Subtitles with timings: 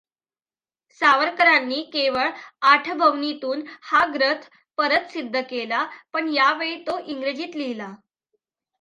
[1.01, 2.29] सावरकरांनी केवळ
[2.61, 3.61] आठबवणीतून
[3.81, 7.93] हा ग्रथ परत सिद्ध केला, पण यावेळी तो इंग्रजीत लिहिला.